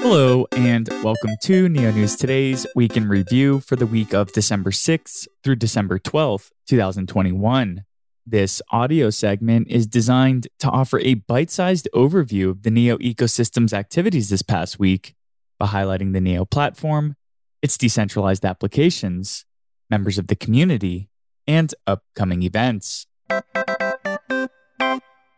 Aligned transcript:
Hello, 0.00 0.46
and 0.56 0.88
welcome 1.02 1.36
to 1.42 1.68
Neo 1.68 1.90
News 1.90 2.14
Today's 2.14 2.66
Week 2.76 2.96
in 2.96 3.08
Review 3.08 3.60
for 3.60 3.74
the 3.74 3.86
week 3.86 4.14
of 4.14 4.32
December 4.32 4.70
6th 4.70 5.26
through 5.42 5.56
December 5.56 5.98
12th, 5.98 6.50
2021. 6.68 7.84
This 8.24 8.62
audio 8.70 9.10
segment 9.10 9.68
is 9.68 9.86
designed 9.86 10.48
to 10.60 10.68
offer 10.70 11.00
a 11.00 11.14
bite 11.14 11.50
sized 11.50 11.88
overview 11.94 12.50
of 12.50 12.62
the 12.62 12.70
Neo 12.70 12.96
ecosystem's 12.98 13.74
activities 13.74 14.30
this 14.30 14.42
past 14.42 14.78
week 14.78 15.14
by 15.58 15.66
highlighting 15.66 16.12
the 16.12 16.20
Neo 16.20 16.44
platform, 16.44 17.16
its 17.60 17.76
decentralized 17.76 18.44
applications, 18.44 19.44
members 19.90 20.16
of 20.16 20.28
the 20.28 20.36
community, 20.36 21.10
and 21.46 21.74
upcoming 21.86 22.42
events. 22.44 23.06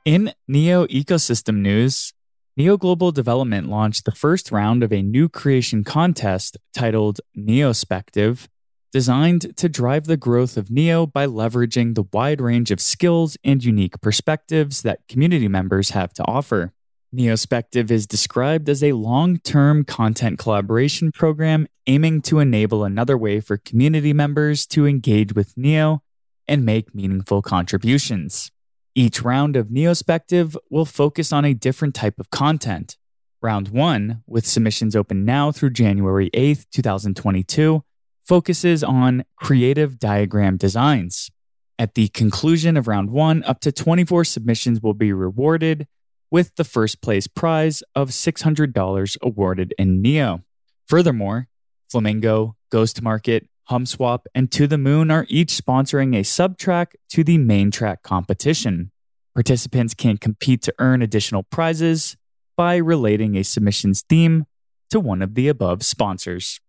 In 0.04 0.32
Neo 0.48 0.86
ecosystem 0.86 1.56
news, 1.56 2.12
Neo 2.56 2.76
Global 2.76 3.12
Development 3.12 3.68
launched 3.68 4.04
the 4.04 4.12
first 4.12 4.50
round 4.50 4.82
of 4.82 4.92
a 4.92 5.02
new 5.02 5.28
creation 5.28 5.84
contest 5.84 6.56
titled 6.74 7.20
Neospective, 7.38 8.48
designed 8.92 9.56
to 9.56 9.68
drive 9.68 10.06
the 10.06 10.16
growth 10.16 10.56
of 10.56 10.68
Neo 10.68 11.06
by 11.06 11.26
leveraging 11.26 11.94
the 11.94 12.04
wide 12.12 12.40
range 12.40 12.72
of 12.72 12.80
skills 12.80 13.36
and 13.44 13.62
unique 13.62 14.00
perspectives 14.00 14.82
that 14.82 15.06
community 15.08 15.46
members 15.46 15.90
have 15.90 16.12
to 16.14 16.24
offer. 16.24 16.72
Neospective 17.14 17.88
is 17.90 18.06
described 18.06 18.68
as 18.68 18.82
a 18.82 18.92
long 18.92 19.38
term 19.38 19.84
content 19.84 20.38
collaboration 20.38 21.12
program 21.12 21.68
aiming 21.86 22.20
to 22.22 22.40
enable 22.40 22.82
another 22.82 23.16
way 23.16 23.38
for 23.38 23.58
community 23.58 24.12
members 24.12 24.66
to 24.66 24.86
engage 24.86 25.34
with 25.34 25.56
Neo 25.56 26.02
and 26.48 26.64
make 26.64 26.94
meaningful 26.94 27.42
contributions. 27.42 28.50
Each 28.94 29.22
round 29.22 29.56
of 29.56 29.68
Neospective 29.68 30.56
will 30.68 30.84
focus 30.84 31.32
on 31.32 31.44
a 31.44 31.54
different 31.54 31.94
type 31.94 32.18
of 32.18 32.30
content. 32.30 32.96
Round 33.40 33.68
1, 33.68 34.24
with 34.26 34.46
submissions 34.46 34.96
open 34.96 35.24
now 35.24 35.52
through 35.52 35.70
January 35.70 36.28
8th, 36.34 36.66
2022, 36.72 37.84
focuses 38.26 38.82
on 38.82 39.24
creative 39.36 39.98
diagram 39.98 40.56
designs. 40.56 41.30
At 41.78 41.94
the 41.94 42.08
conclusion 42.08 42.76
of 42.76 42.88
round 42.88 43.10
1, 43.10 43.44
up 43.44 43.60
to 43.60 43.72
24 43.72 44.24
submissions 44.24 44.82
will 44.82 44.92
be 44.92 45.12
rewarded, 45.12 45.86
with 46.30 46.54
the 46.56 46.64
first 46.64 47.00
place 47.00 47.26
prize 47.26 47.82
of 47.94 48.10
$600 48.10 49.16
awarded 49.22 49.74
in 49.78 50.02
Neo. 50.02 50.42
Furthermore, 50.86 51.48
Flamingo, 51.90 52.56
Ghost 52.70 53.02
Market, 53.02 53.48
HumSwap, 53.68 54.20
and 54.34 54.50
To 54.52 54.66
the 54.66 54.78
Moon 54.78 55.10
are 55.10 55.26
each 55.28 55.52
sponsoring 55.52 56.16
a 56.16 56.22
subtrack 56.22 56.94
to 57.10 57.22
the 57.22 57.38
main 57.38 57.70
track 57.70 58.02
competition. 58.02 58.90
Participants 59.34 59.94
can 59.94 60.16
compete 60.16 60.62
to 60.62 60.74
earn 60.78 61.02
additional 61.02 61.42
prizes 61.42 62.16
by 62.56 62.76
relating 62.76 63.36
a 63.36 63.44
submission's 63.44 64.02
theme 64.02 64.46
to 64.90 65.00
one 65.00 65.22
of 65.22 65.34
the 65.34 65.48
above 65.48 65.84
sponsors. 65.84 66.60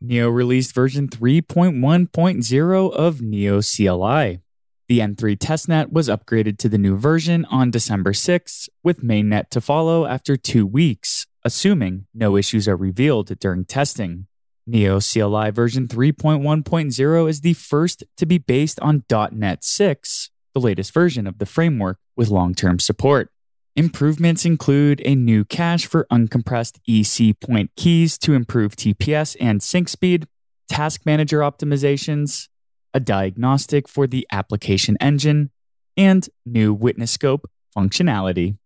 Neo 0.00 0.28
released 0.28 0.74
version 0.74 1.08
3.1.0 1.08 2.92
of 2.92 3.22
Neo 3.22 3.60
CLI. 3.62 4.40
The 4.88 5.00
N3 5.00 5.36
testnet 5.36 5.90
was 5.90 6.08
upgraded 6.08 6.58
to 6.58 6.68
the 6.68 6.78
new 6.78 6.96
version 6.96 7.44
on 7.46 7.70
December 7.70 8.12
6, 8.12 8.68
with 8.84 9.02
mainnet 9.02 9.48
to 9.50 9.60
follow 9.60 10.06
after 10.06 10.36
two 10.36 10.66
weeks, 10.66 11.26
assuming 11.44 12.06
no 12.14 12.36
issues 12.36 12.68
are 12.68 12.76
revealed 12.76 13.36
during 13.40 13.64
testing. 13.64 14.26
Neo 14.66 14.98
CLI 14.98 15.50
version 15.50 15.86
3.1.0 15.86 17.28
is 17.28 17.40
the 17.40 17.54
first 17.54 18.02
to 18.16 18.26
be 18.26 18.38
based 18.38 18.80
on 18.80 19.04
.NET 19.10 19.62
6, 19.62 20.30
the 20.54 20.60
latest 20.60 20.92
version 20.92 21.26
of 21.26 21.38
the 21.38 21.46
framework 21.46 21.98
with 22.16 22.30
long-term 22.30 22.80
support. 22.80 23.30
Improvements 23.76 24.44
include 24.44 25.02
a 25.04 25.14
new 25.14 25.44
cache 25.44 25.86
for 25.86 26.06
uncompressed 26.10 26.78
EC 26.88 27.38
point 27.38 27.70
keys 27.76 28.18
to 28.18 28.32
improve 28.32 28.74
TPS 28.74 29.36
and 29.38 29.62
sync 29.62 29.88
speed, 29.88 30.26
task 30.68 31.02
manager 31.04 31.40
optimizations, 31.40 32.48
a 32.92 32.98
diagnostic 32.98 33.86
for 33.86 34.06
the 34.06 34.26
application 34.32 34.96
engine, 35.00 35.50
and 35.96 36.28
new 36.44 36.72
witness 36.72 37.12
scope 37.12 37.48
functionality. 37.76 38.56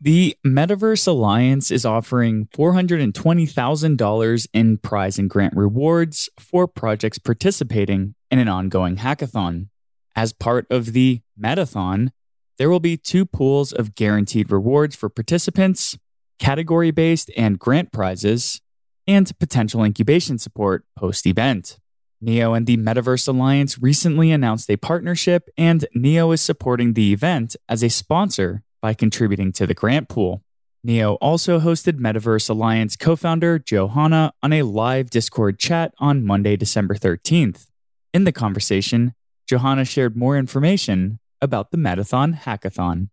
The 0.00 0.36
Metaverse 0.46 1.08
Alliance 1.08 1.72
is 1.72 1.84
offering 1.84 2.46
$420,000 2.54 4.46
in 4.52 4.78
prize 4.78 5.18
and 5.18 5.28
grant 5.28 5.56
rewards 5.56 6.30
for 6.38 6.68
projects 6.68 7.18
participating 7.18 8.14
in 8.30 8.38
an 8.38 8.46
ongoing 8.46 8.98
hackathon. 8.98 9.70
As 10.14 10.32
part 10.32 10.68
of 10.70 10.92
the 10.92 11.22
Metathon, 11.40 12.10
there 12.58 12.70
will 12.70 12.78
be 12.78 12.96
two 12.96 13.26
pools 13.26 13.72
of 13.72 13.96
guaranteed 13.96 14.52
rewards 14.52 14.94
for 14.94 15.08
participants, 15.08 15.98
category 16.38 16.92
based 16.92 17.32
and 17.36 17.58
grant 17.58 17.90
prizes, 17.90 18.60
and 19.08 19.36
potential 19.40 19.82
incubation 19.82 20.38
support 20.38 20.84
post 20.96 21.26
event. 21.26 21.80
Neo 22.20 22.54
and 22.54 22.68
the 22.68 22.76
Metaverse 22.76 23.26
Alliance 23.26 23.80
recently 23.80 24.30
announced 24.30 24.70
a 24.70 24.76
partnership, 24.76 25.48
and 25.58 25.86
Neo 25.92 26.30
is 26.30 26.40
supporting 26.40 26.92
the 26.92 27.12
event 27.12 27.56
as 27.68 27.82
a 27.82 27.88
sponsor 27.88 28.62
by 28.80 28.94
contributing 28.94 29.52
to 29.52 29.66
the 29.66 29.74
grant 29.74 30.08
pool. 30.08 30.42
Neo 30.84 31.14
also 31.14 31.58
hosted 31.58 31.98
Metaverse 31.98 32.48
Alliance 32.48 32.96
co 32.96 33.16
founder 33.16 33.58
Johanna 33.58 34.32
on 34.42 34.52
a 34.52 34.62
live 34.62 35.10
Discord 35.10 35.58
chat 35.58 35.92
on 35.98 36.24
Monday, 36.24 36.56
December 36.56 36.94
13th. 36.94 37.66
In 38.14 38.24
the 38.24 38.32
conversation, 38.32 39.14
Johanna 39.46 39.84
shared 39.84 40.16
more 40.16 40.36
information 40.36 41.18
about 41.40 41.70
the 41.70 41.78
Metathon 41.78 42.38
Hackathon. 42.40 43.08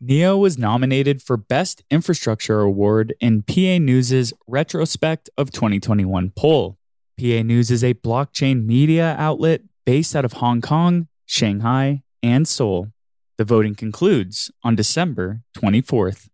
Neo 0.00 0.36
was 0.36 0.58
nominated 0.58 1.22
for 1.22 1.36
Best 1.36 1.84
Infrastructure 1.90 2.60
Award 2.60 3.14
in 3.20 3.42
PA 3.42 3.78
News' 3.78 4.32
Retrospect 4.46 5.30
of 5.38 5.52
2021 5.52 6.30
poll. 6.36 6.76
PA 7.18 7.42
News 7.42 7.70
is 7.70 7.84
a 7.84 7.94
blockchain 7.94 8.64
media 8.64 9.14
outlet 9.18 9.62
based 9.84 10.16
out 10.16 10.24
of 10.24 10.34
Hong 10.34 10.60
Kong, 10.60 11.08
Shanghai, 11.26 12.02
and 12.22 12.48
Seoul. 12.48 12.91
The 13.38 13.44
voting 13.44 13.74
concludes 13.74 14.50
on 14.62 14.76
December 14.76 15.40
24th. 15.56 16.28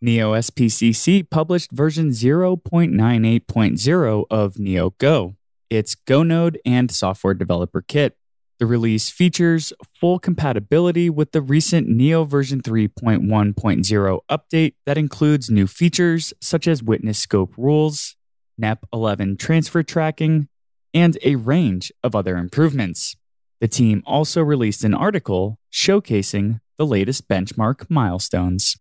Neo 0.00 0.34
SPCC 0.34 1.28
published 1.28 1.72
version 1.72 2.10
0.98.0 2.10 4.24
of 4.30 4.58
Neo 4.58 4.90
Go, 4.98 5.36
its 5.70 5.94
Go 5.94 6.22
node 6.22 6.60
and 6.64 6.90
software 6.90 7.34
developer 7.34 7.82
kit. 7.82 8.16
The 8.58 8.66
release 8.66 9.10
features 9.10 9.72
full 10.00 10.18
compatibility 10.18 11.08
with 11.08 11.32
the 11.32 11.40
recent 11.40 11.88
Neo 11.88 12.24
version 12.24 12.60
3.1.0 12.60 14.20
update 14.30 14.74
that 14.84 14.98
includes 14.98 15.48
new 15.48 15.66
features 15.66 16.34
such 16.40 16.68
as 16.68 16.82
witness 16.82 17.18
scope 17.18 17.54
rules, 17.56 18.16
NEP 18.56 18.84
11 18.92 19.36
transfer 19.36 19.82
tracking, 19.82 20.48
and 20.92 21.16
a 21.22 21.36
range 21.36 21.92
of 22.02 22.14
other 22.14 22.36
improvements. 22.36 23.16
The 23.60 23.68
team 23.68 24.02
also 24.06 24.42
released 24.42 24.84
an 24.84 24.94
article 24.94 25.58
showcasing 25.72 26.60
the 26.76 26.86
latest 26.86 27.28
benchmark 27.28 27.90
milestones. 27.90 28.76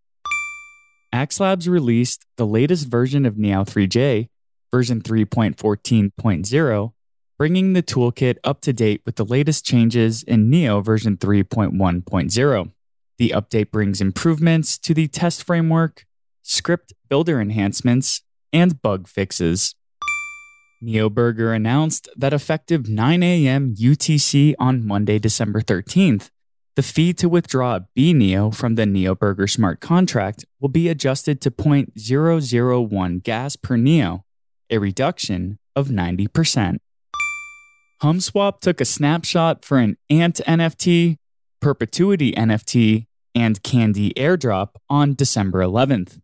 AxLabs 1.13 1.67
released 1.67 2.25
the 2.35 2.45
latest 2.45 2.87
version 2.87 3.25
of 3.25 3.35
Neo3j, 3.35 4.29
version 4.71 5.01
3.14.0, 5.01 6.93
bringing 7.37 7.73
the 7.73 7.81
toolkit 7.81 8.37
up 8.43 8.61
to 8.61 8.73
date 8.73 9.01
with 9.05 9.15
the 9.15 9.25
latest 9.25 9.65
changes 9.65 10.21
in 10.23 10.49
Neo 10.49 10.81
version 10.81 11.17
3.1.0. 11.17 12.71
The 13.17 13.29
update 13.29 13.71
brings 13.71 13.99
improvements 13.99 14.77
to 14.79 14.93
the 14.93 15.07
test 15.07 15.43
framework, 15.43 16.05
script 16.43 16.93
builder 17.09 17.41
enhancements, 17.41 18.21
and 18.53 18.79
bug 18.81 19.07
fixes. 19.07 19.75
NeoBurger 20.83 21.55
announced 21.55 22.07
that 22.15 22.33
effective 22.33 22.87
9 22.87 23.23
a.m. 23.23 23.73
UTC 23.75 24.53
on 24.59 24.85
Monday, 24.85 25.17
December 25.17 25.61
13th, 25.61 26.29
the 26.75 26.83
fee 26.83 27.13
to 27.13 27.27
withdraw 27.27 27.79
BNEO 27.97 28.53
from 28.53 28.75
the 28.75 28.83
NeoBurger 28.83 29.49
smart 29.49 29.79
contract 29.79 30.45
will 30.59 30.69
be 30.69 30.87
adjusted 30.89 31.41
to 31.41 31.49
0.001 31.49 33.23
gas 33.23 33.55
per 33.55 33.77
NEO, 33.77 34.23
a 34.69 34.77
reduction 34.77 35.57
of 35.75 35.87
90%. 35.87 36.77
HumSwap 38.03 38.59
took 38.59 38.79
a 38.79 38.85
snapshot 38.85 39.65
for 39.65 39.79
an 39.79 39.97
Ant 40.11 40.39
NFT, 40.45 41.17
Perpetuity 41.59 42.33
NFT, 42.33 43.07
and 43.33 43.63
Candy 43.63 44.13
airdrop 44.13 44.75
on 44.87 45.15
December 45.15 45.61
11th. 45.61 46.19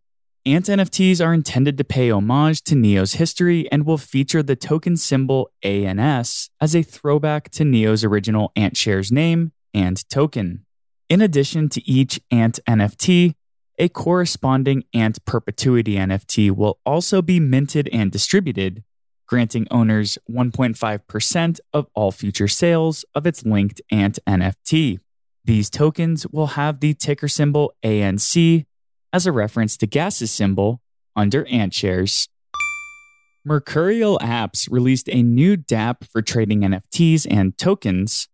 Ant 0.46 0.66
NFTs 0.66 1.24
are 1.24 1.32
intended 1.32 1.78
to 1.78 1.84
pay 1.84 2.10
homage 2.10 2.60
to 2.64 2.74
Neo's 2.74 3.14
history 3.14 3.66
and 3.72 3.86
will 3.86 3.96
feature 3.96 4.42
the 4.42 4.54
token 4.54 4.98
symbol 4.98 5.50
ANS 5.62 6.50
as 6.60 6.76
a 6.76 6.82
throwback 6.82 7.48
to 7.52 7.64
Neo's 7.64 8.04
original 8.04 8.52
AntShares 8.54 9.10
name 9.10 9.52
and 9.72 10.06
token. 10.10 10.66
In 11.08 11.22
addition 11.22 11.70
to 11.70 11.88
each 11.88 12.20
Ant 12.30 12.60
NFT, 12.68 13.36
a 13.78 13.88
corresponding 13.88 14.84
Ant 14.92 15.24
Perpetuity 15.24 15.94
NFT 15.94 16.50
will 16.50 16.78
also 16.84 17.22
be 17.22 17.40
minted 17.40 17.88
and 17.90 18.12
distributed, 18.12 18.84
granting 19.26 19.66
owners 19.70 20.18
1.5% 20.30 21.60
of 21.72 21.86
all 21.94 22.12
future 22.12 22.48
sales 22.48 23.06
of 23.14 23.26
its 23.26 23.46
linked 23.46 23.80
Ant 23.90 24.18
NFT. 24.28 25.00
These 25.42 25.70
tokens 25.70 26.26
will 26.26 26.48
have 26.48 26.80
the 26.80 26.92
ticker 26.92 27.28
symbol 27.28 27.72
ANC 27.82 28.66
as 29.14 29.26
a 29.26 29.32
reference 29.32 29.76
to 29.76 29.86
Gas's 29.86 30.32
symbol 30.32 30.82
under 31.14 31.44
AntShares. 31.44 32.28
Mercurial 33.44 34.18
Apps 34.18 34.68
released 34.68 35.08
a 35.08 35.22
new 35.22 35.56
dApp 35.56 36.10
for 36.10 36.20
trading 36.20 36.62
NFTs 36.62 37.24
and 37.30 37.56
tokens, 37.56 38.26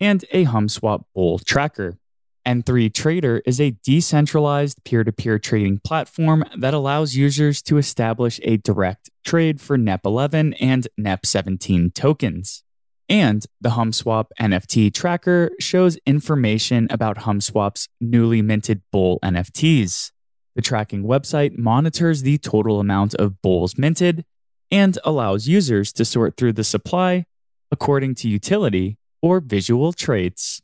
and 0.00 0.24
a 0.32 0.46
HumSwap 0.46 1.04
bull 1.14 1.38
tracker. 1.38 1.98
N3 2.46 2.94
Trader 2.94 3.42
is 3.44 3.60
a 3.60 3.76
decentralized 3.84 4.82
peer 4.84 5.04
to 5.04 5.12
peer 5.12 5.38
trading 5.38 5.80
platform 5.84 6.44
that 6.56 6.72
allows 6.72 7.14
users 7.14 7.60
to 7.62 7.76
establish 7.76 8.40
a 8.42 8.56
direct 8.56 9.10
trade 9.22 9.60
for 9.60 9.76
NEP11 9.76 10.56
and 10.60 10.88
NEP17 10.98 11.92
tokens. 11.92 12.62
And 13.08 13.44
the 13.60 13.70
HumSwap 13.70 14.26
NFT 14.40 14.92
tracker 14.92 15.50
shows 15.60 15.96
information 16.06 16.88
about 16.90 17.18
HumSwap's 17.18 17.88
newly 18.00 18.42
minted 18.42 18.82
bull 18.90 19.20
NFTs. 19.22 20.10
The 20.56 20.62
tracking 20.62 21.04
website 21.04 21.56
monitors 21.56 22.22
the 22.22 22.38
total 22.38 22.80
amount 22.80 23.14
of 23.14 23.40
bulls 23.42 23.78
minted 23.78 24.24
and 24.70 24.98
allows 25.04 25.46
users 25.46 25.92
to 25.92 26.04
sort 26.04 26.36
through 26.36 26.54
the 26.54 26.64
supply 26.64 27.26
according 27.70 28.14
to 28.16 28.28
utility 28.28 28.98
or 29.22 29.40
visual 29.40 29.92
traits. 29.92 30.60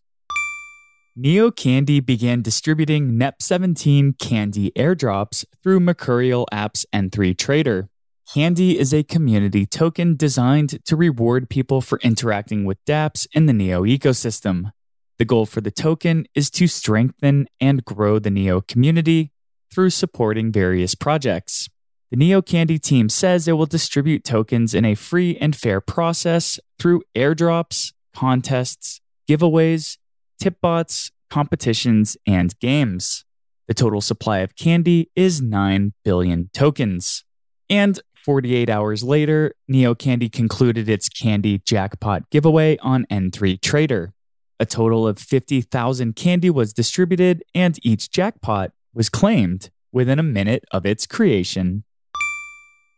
Neo 1.14 1.50
Candy 1.50 2.00
began 2.00 2.40
distributing 2.40 3.12
NEP17 3.12 4.18
candy 4.18 4.70
airdrops 4.70 5.44
through 5.62 5.78
Mercurial 5.80 6.48
Apps 6.50 6.86
N3 6.92 7.36
Trader. 7.36 7.90
Candy 8.32 8.78
is 8.78 8.94
a 8.94 9.02
community 9.02 9.66
token 9.66 10.16
designed 10.16 10.82
to 10.86 10.96
reward 10.96 11.50
people 11.50 11.82
for 11.82 11.98
interacting 12.02 12.64
with 12.64 12.82
dApps 12.86 13.26
in 13.34 13.44
the 13.44 13.52
Neo 13.52 13.82
ecosystem. 13.82 14.72
The 15.18 15.26
goal 15.26 15.44
for 15.44 15.60
the 15.60 15.70
token 15.70 16.24
is 16.34 16.48
to 16.52 16.66
strengthen 16.66 17.46
and 17.60 17.84
grow 17.84 18.18
the 18.18 18.30
Neo 18.30 18.62
community 18.62 19.32
through 19.70 19.90
supporting 19.90 20.50
various 20.50 20.94
projects. 20.94 21.68
The 22.10 22.16
Neo 22.16 22.40
Candy 22.40 22.78
team 22.78 23.10
says 23.10 23.46
it 23.46 23.52
will 23.52 23.66
distribute 23.66 24.24
tokens 24.24 24.72
in 24.72 24.86
a 24.86 24.94
free 24.94 25.36
and 25.36 25.54
fair 25.54 25.82
process 25.82 26.58
through 26.78 27.02
airdrops, 27.14 27.92
contests, 28.16 29.02
giveaways, 29.28 29.98
tip 30.40 30.58
bots, 30.62 31.10
competitions, 31.28 32.16
and 32.26 32.58
games. 32.60 33.26
The 33.68 33.74
total 33.74 34.00
supply 34.00 34.38
of 34.38 34.56
candy 34.56 35.10
is 35.14 35.42
9 35.42 35.92
billion 36.02 36.48
tokens. 36.54 37.24
And 37.68 38.00
48 38.24 38.70
hours 38.70 39.02
later, 39.02 39.54
Neo 39.66 39.94
Candy 39.94 40.28
concluded 40.28 40.88
its 40.88 41.08
candy 41.08 41.58
jackpot 41.58 42.30
giveaway 42.30 42.78
on 42.78 43.04
N3 43.10 43.60
Trader. 43.60 44.12
A 44.60 44.66
total 44.66 45.08
of 45.08 45.18
50,000 45.18 46.14
candy 46.14 46.48
was 46.48 46.72
distributed, 46.72 47.42
and 47.54 47.78
each 47.82 48.10
jackpot 48.10 48.70
was 48.94 49.08
claimed 49.08 49.70
within 49.90 50.18
a 50.18 50.22
minute 50.22 50.64
of 50.70 50.86
its 50.86 51.06
creation. 51.06 51.84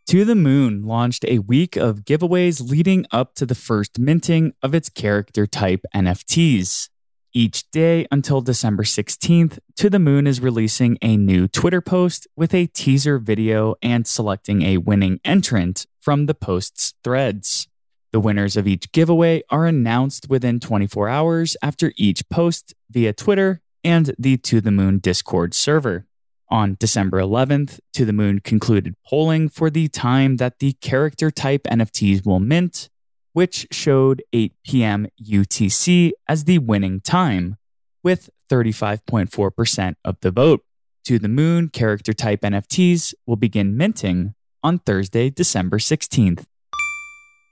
To 0.08 0.26
the 0.26 0.34
Moon 0.34 0.82
launched 0.84 1.24
a 1.24 1.38
week 1.38 1.76
of 1.76 2.04
giveaways 2.04 2.70
leading 2.70 3.06
up 3.10 3.34
to 3.36 3.46
the 3.46 3.54
first 3.54 3.98
minting 3.98 4.52
of 4.62 4.74
its 4.74 4.90
character 4.90 5.46
type 5.46 5.80
NFTs. 5.94 6.90
Each 7.36 7.68
day 7.72 8.06
until 8.12 8.42
December 8.42 8.84
16th, 8.84 9.58
To 9.78 9.90
the 9.90 9.98
Moon 9.98 10.28
is 10.28 10.40
releasing 10.40 10.96
a 11.02 11.16
new 11.16 11.48
Twitter 11.48 11.80
post 11.80 12.28
with 12.36 12.54
a 12.54 12.66
teaser 12.66 13.18
video 13.18 13.74
and 13.82 14.06
selecting 14.06 14.62
a 14.62 14.76
winning 14.76 15.18
entrant 15.24 15.84
from 16.00 16.26
the 16.26 16.34
post's 16.34 16.94
threads. 17.02 17.66
The 18.12 18.20
winners 18.20 18.56
of 18.56 18.68
each 18.68 18.92
giveaway 18.92 19.42
are 19.50 19.66
announced 19.66 20.28
within 20.28 20.60
24 20.60 21.08
hours 21.08 21.56
after 21.60 21.92
each 21.96 22.28
post 22.28 22.72
via 22.88 23.12
Twitter 23.12 23.62
and 23.82 24.14
the 24.16 24.36
To 24.36 24.60
the 24.60 24.70
Moon 24.70 24.98
Discord 24.98 25.54
server. 25.54 26.06
On 26.50 26.76
December 26.78 27.18
11th, 27.18 27.80
To 27.94 28.04
the 28.04 28.12
Moon 28.12 28.38
concluded 28.38 28.94
polling 29.04 29.48
for 29.48 29.70
the 29.70 29.88
time 29.88 30.36
that 30.36 30.60
the 30.60 30.74
character 30.74 31.32
type 31.32 31.64
NFTs 31.64 32.24
will 32.24 32.38
mint, 32.38 32.90
which 33.34 33.66
showed 33.70 34.22
8 34.32 34.54
p.m. 34.64 35.08
UTC 35.22 36.12
as 36.26 36.44
the 36.44 36.58
winning 36.58 37.00
time, 37.00 37.58
with 38.02 38.30
35.4% 38.48 39.96
of 40.04 40.16
the 40.20 40.30
vote. 40.30 40.64
To 41.06 41.18
the 41.18 41.28
Moon 41.28 41.68
character 41.68 42.14
type 42.14 42.40
NFTs 42.40 43.12
will 43.26 43.36
begin 43.36 43.76
minting 43.76 44.34
on 44.62 44.78
Thursday, 44.78 45.28
December 45.30 45.78
16th. 45.78 46.46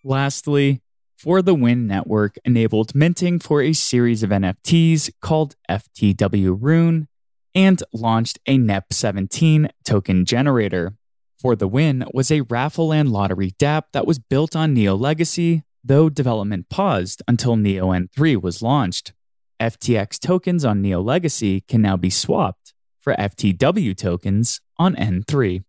Lastly, 0.04 0.80
For 1.18 1.42
the 1.42 1.54
Win 1.54 1.86
Network 1.86 2.36
enabled 2.44 2.94
minting 2.94 3.40
for 3.40 3.60
a 3.60 3.72
series 3.72 4.22
of 4.22 4.30
NFTs 4.30 5.10
called 5.20 5.56
FTW 5.68 6.56
Rune 6.58 7.08
and 7.54 7.82
launched 7.92 8.38
a 8.46 8.56
NEP17 8.56 9.68
token 9.84 10.24
generator. 10.24 10.94
For 11.38 11.56
the 11.56 11.68
Win 11.68 12.04
was 12.14 12.30
a 12.30 12.42
raffle 12.42 12.92
and 12.92 13.10
lottery 13.10 13.50
dApp 13.58 13.84
that 13.92 14.06
was 14.06 14.20
built 14.20 14.54
on 14.54 14.74
Neo 14.74 14.94
Legacy 14.94 15.64
though 15.84 16.08
development 16.08 16.68
paused 16.68 17.22
until 17.26 17.56
Neo 17.56 17.88
N3 17.88 18.40
was 18.40 18.62
launched. 18.62 19.12
FTX 19.60 20.18
tokens 20.18 20.64
on 20.64 20.82
Neo 20.82 21.00
Legacy 21.00 21.60
can 21.60 21.82
now 21.82 21.96
be 21.96 22.10
swapped 22.10 22.74
for 23.00 23.14
FTW 23.14 23.96
tokens 23.96 24.60
on 24.78 24.96
N3. 24.96 25.64